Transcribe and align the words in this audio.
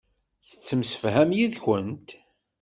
Tettemsefham 0.49 1.29
yid-kent. 1.37 2.09